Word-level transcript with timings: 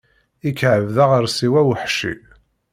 Ikɛeb 0.49 0.85
d 0.95 0.97
aɣersiw 1.03 1.53
aweḥci. 1.61 2.13